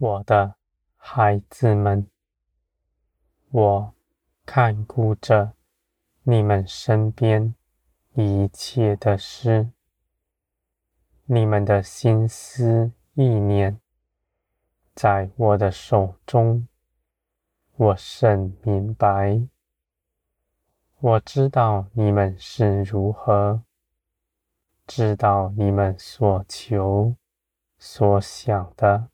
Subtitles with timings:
[0.00, 0.54] 我的
[0.94, 2.08] 孩子们，
[3.50, 3.94] 我
[4.46, 5.54] 看顾着
[6.22, 7.56] 你们身边
[8.12, 9.72] 一切的事，
[11.24, 13.80] 你们的心思意念
[14.94, 16.68] 在我的手中，
[17.74, 19.48] 我甚明白。
[21.00, 23.64] 我知道你们是如何，
[24.86, 27.16] 知道你们所求
[27.78, 29.10] 所想的，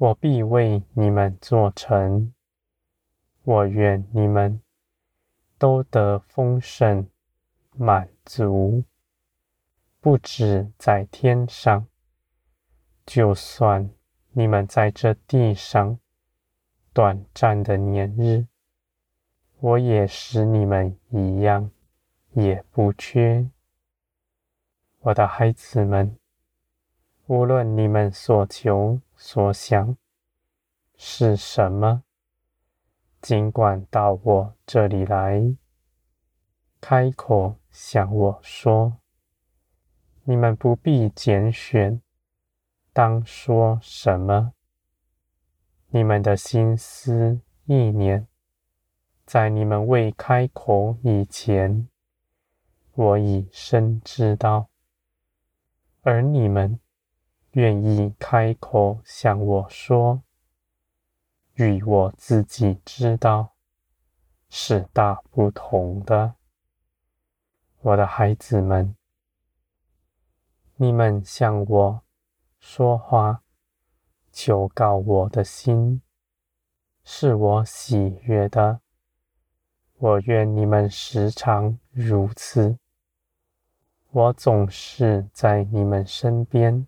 [0.00, 2.32] 我必为你们做成。
[3.42, 4.62] 我愿你们
[5.58, 7.06] 都得丰盛
[7.76, 8.82] 满足，
[10.00, 11.86] 不只在天上，
[13.04, 13.90] 就算
[14.30, 15.98] 你们在这地上
[16.94, 18.46] 短暂的年日。
[19.58, 21.70] 我也使你们一样，
[22.32, 23.50] 也不缺。
[25.00, 26.16] 我的孩子们，
[27.26, 29.98] 无论你们所求所想
[30.96, 32.04] 是什么，
[33.20, 35.54] 尽管到我这里来，
[36.80, 38.96] 开口向我说。
[40.24, 42.00] 你们不必拣选，
[42.94, 44.54] 当说什么。
[45.88, 48.26] 你们的心思意念。
[49.26, 51.86] 在你们未开口以前，
[52.94, 54.70] 我已深知道；
[56.00, 56.80] 而你们
[57.52, 60.22] 愿意开口向我说，
[61.54, 63.54] 与我自己知道
[64.48, 66.36] 是大不同的。
[67.80, 68.94] 我的孩子们，
[70.76, 72.02] 你们向我
[72.60, 73.42] 说话，
[74.30, 76.02] 求告我的心，
[77.02, 78.80] 是我喜悦的。
[79.96, 82.78] 我愿你们时常如此。
[84.12, 86.86] 我总是在你们身边，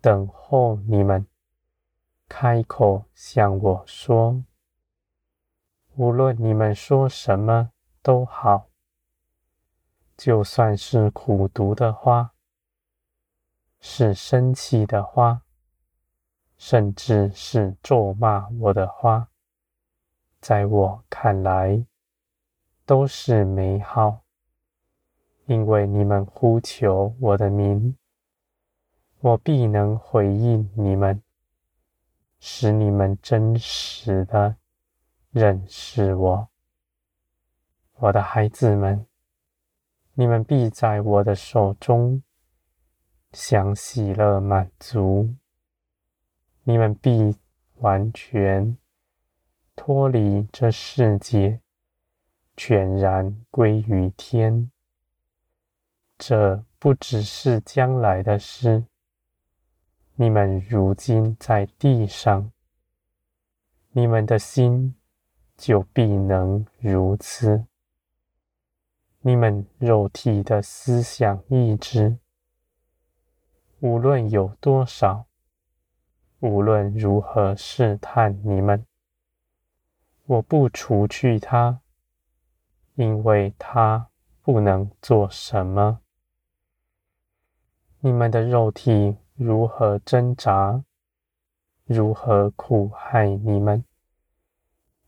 [0.00, 1.26] 等候你们
[2.28, 4.42] 开口向我说。
[5.96, 7.72] 无论你们说什么
[8.02, 8.68] 都好，
[10.16, 12.32] 就算是苦毒的话，
[13.80, 15.42] 是生气的话，
[16.56, 19.28] 甚至是咒骂我的话。
[20.40, 21.84] 在我看来，
[22.86, 24.22] 都是美好，
[25.44, 27.94] 因为你们呼求我的名，
[29.22, 31.22] 我必能回应你们，
[32.38, 34.56] 使你们真实的
[35.30, 36.48] 认识我。
[37.96, 39.06] 我的孩子们，
[40.14, 42.22] 你们必在我的手中
[43.32, 45.34] 享喜乐满足，
[46.62, 47.36] 你们必
[47.76, 48.74] 完全。
[49.76, 51.60] 脱离这世界，
[52.56, 54.70] 全然归于天。
[56.16, 58.84] 这不只是将来的事。
[60.22, 62.52] 你们如今在地上，
[63.92, 64.94] 你们的心
[65.56, 67.64] 就必能如此。
[69.20, 72.18] 你们肉体的思想意志，
[73.78, 75.24] 无论有多少，
[76.40, 78.84] 无论如何试探你们。
[80.26, 81.80] 我不除去它，
[82.94, 84.10] 因为它
[84.42, 86.00] 不能做什么。
[88.00, 90.84] 你们的肉体如何挣扎，
[91.86, 93.82] 如何苦害你们，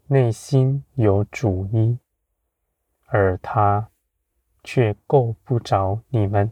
[0.07, 1.99] 内心有主意，
[3.09, 3.91] 而他
[4.65, 6.51] 却够不着你们，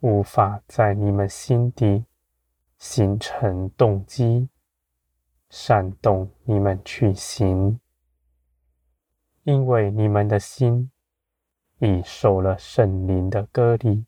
[0.00, 2.04] 无法在你们心底
[2.76, 4.50] 形成动机。
[5.48, 7.80] 煽动你们去行，
[9.44, 10.90] 因为你们的心
[11.78, 14.04] 已受了圣灵的割礼，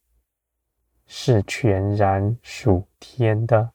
[1.14, 3.72] 是全然属天的。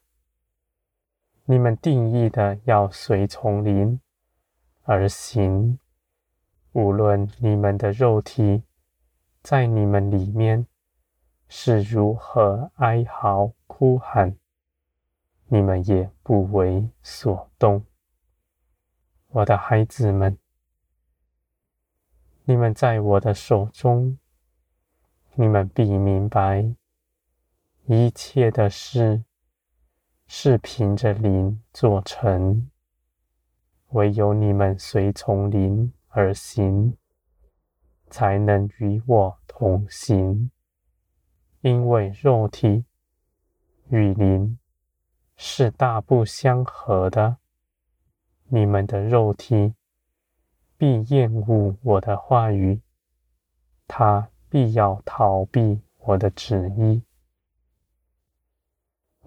[1.44, 4.00] 你们定义的要随从灵
[4.82, 5.78] 而行，
[6.72, 8.64] 无论你们的肉体
[9.40, 10.66] 在你们里面
[11.46, 14.36] 是如何哀嚎哭喊。
[15.46, 17.84] 你们也不为所动，
[19.28, 20.36] 我的孩子们，
[22.46, 24.18] 你们在我的手中，
[25.36, 26.74] 你们必明白，
[27.90, 29.24] 一切的事
[30.26, 32.68] 是凭着灵做成，
[33.92, 36.98] 唯有你们随从灵而行，
[38.10, 40.50] 才能与我同行，
[41.62, 42.84] 因为肉体
[43.88, 44.58] 与灵。
[45.40, 47.38] 是大不相合的。
[48.48, 49.74] 你们的肉体
[50.76, 52.82] 必厌恶我的话语，
[53.86, 57.02] 他必要逃避我的旨意。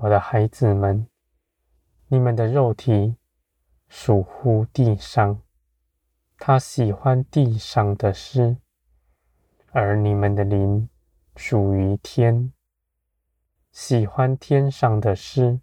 [0.03, 1.07] 我的孩子们，
[2.07, 3.17] 你们的肉体
[3.87, 5.43] 属乎地上，
[6.39, 8.57] 他喜欢地上的事；
[9.67, 10.89] 而你们的灵
[11.35, 12.51] 属于天，
[13.71, 15.59] 喜欢天上的事，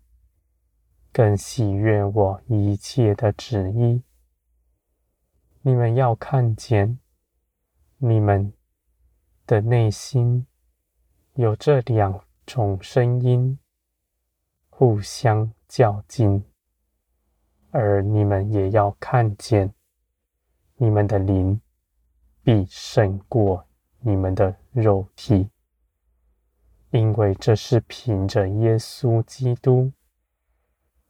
[1.13, 4.05] 更喜悦我一切的旨意。
[5.63, 7.01] 你们要看见，
[7.97, 8.53] 你们
[9.49, 10.47] 的内心
[11.35, 13.59] 有这两种声音，
[14.79, 16.45] 互相较劲，
[17.73, 19.75] 而你们也要看见，
[20.77, 21.61] 你们的灵
[22.45, 23.67] 必胜过
[23.99, 25.51] 你们的肉体，
[26.91, 29.93] 因为这是凭着耶稣基督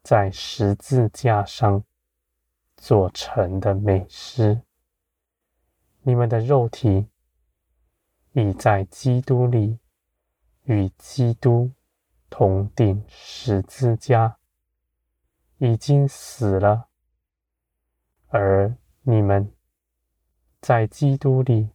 [0.03, 1.85] 在十字架上
[2.75, 4.62] 做成的美事。
[6.00, 7.06] 你们的肉体
[8.32, 9.79] 已在基督里
[10.62, 11.70] 与基督。
[12.30, 14.38] 同顶十字架，
[15.58, 16.88] 已经死了，
[18.28, 19.52] 而你们
[20.60, 21.70] 在基督里，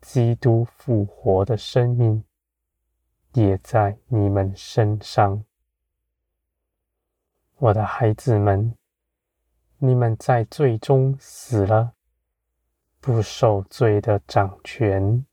[0.00, 2.24] 基督复活的生命
[3.34, 5.44] 也在你们身上。
[7.56, 8.76] 我的孩子们，
[9.78, 11.92] 你们在罪中死了，
[13.00, 15.24] 不受罪的掌权。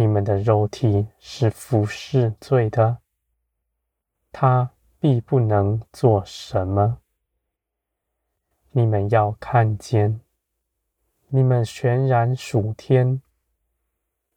[0.00, 3.02] 你们的肉体是服侍罪的，
[4.32, 7.02] 他必不能做什么。
[8.70, 10.22] 你们要看见，
[11.28, 13.20] 你们全然属天，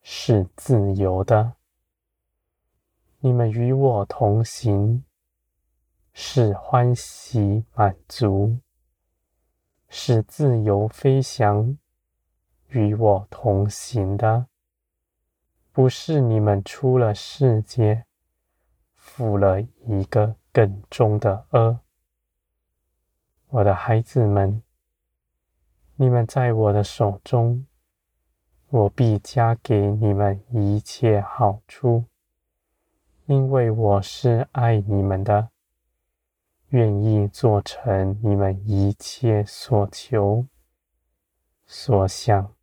[0.01, 1.53] 是自由的。
[3.19, 5.05] 你们与我同行，
[6.11, 8.59] 是欢喜满足，
[9.87, 11.77] 是自由飞翔，
[12.67, 14.47] 与我同行的。
[15.75, 18.05] 不是你们出了世界，
[18.93, 21.79] 负了一个更重的恶。
[23.47, 24.61] 我的孩子们，
[25.95, 27.65] 你们在我的手中，
[28.69, 32.05] 我必加给你们一切好处，
[33.25, 35.49] 因为我是爱你们的，
[36.69, 40.45] 愿意做成你们一切所求
[41.65, 42.53] 所想。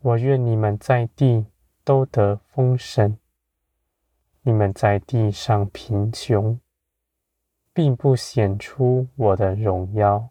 [0.00, 1.46] 我愿你们在地。
[1.86, 3.16] 都得丰盛。
[4.42, 6.58] 你们在地上贫穷，
[7.72, 10.30] 并不显出我的荣耀。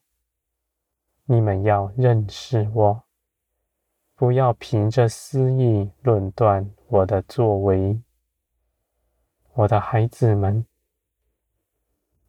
[1.23, 3.03] 你们要认识我，
[4.15, 8.01] 不要凭着私意论断我的作为。
[9.53, 10.65] 我的孩子们，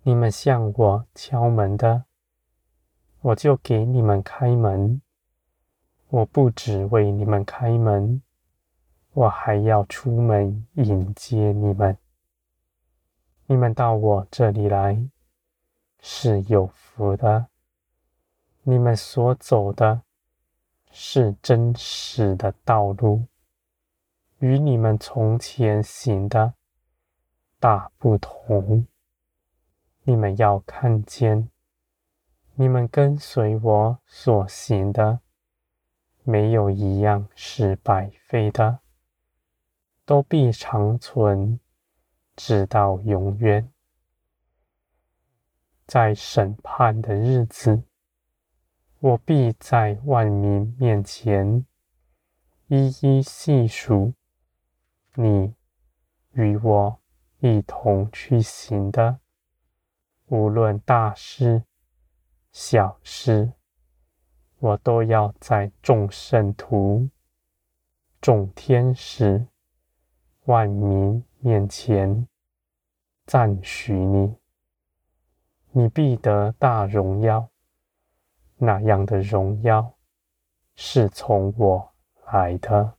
[0.03, 2.05] 你们向我敲门的，
[3.23, 5.03] 我就给你们开门。
[6.11, 8.23] 我不只为你们开门。
[9.17, 11.97] 我还要出门迎接你们。
[13.47, 15.09] 你们到我这里来
[16.01, 17.47] 是有福的。
[18.65, 20.03] 你们所走的
[20.91, 23.25] 是真实的道路，
[24.41, 26.53] 与你们从前行的
[27.59, 28.87] 大不同。
[30.03, 31.49] 你们要看见，
[32.55, 35.21] 你们跟随我所行的，
[36.23, 38.81] 没有一样是白费的。
[40.07, 41.59] 都必长存，
[42.37, 43.71] 直到永远。
[45.85, 47.83] 在审判的日子，
[49.01, 51.67] 我必在万民面前
[52.69, 54.15] 一一细数
[55.15, 55.55] 你
[56.35, 57.01] 与我
[57.41, 59.19] 一同去行的，
[60.27, 61.65] 无论大事
[62.53, 63.53] 小事，
[64.61, 67.09] 我都要在众圣徒、
[68.21, 69.49] 众天使。
[70.47, 72.27] 万民面前
[73.27, 74.37] 赞许你，
[75.73, 77.49] 你必得大荣耀。
[78.57, 79.93] 那样的荣耀
[80.77, 81.93] 是从我
[82.33, 82.95] 来的。